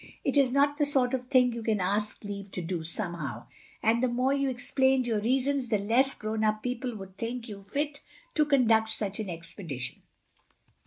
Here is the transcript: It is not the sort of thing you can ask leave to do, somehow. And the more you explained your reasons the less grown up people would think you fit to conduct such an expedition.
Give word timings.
It 0.25 0.35
is 0.35 0.51
not 0.51 0.79
the 0.79 0.85
sort 0.87 1.13
of 1.13 1.27
thing 1.27 1.53
you 1.53 1.61
can 1.61 1.79
ask 1.79 2.23
leave 2.23 2.49
to 2.53 2.61
do, 2.63 2.83
somehow. 2.83 3.45
And 3.83 4.01
the 4.01 4.07
more 4.07 4.33
you 4.33 4.49
explained 4.49 5.05
your 5.05 5.21
reasons 5.21 5.67
the 5.69 5.77
less 5.77 6.15
grown 6.15 6.43
up 6.43 6.63
people 6.63 6.95
would 6.97 7.17
think 7.19 7.47
you 7.47 7.61
fit 7.61 8.01
to 8.33 8.45
conduct 8.45 8.89
such 8.89 9.19
an 9.19 9.29
expedition. 9.29 10.01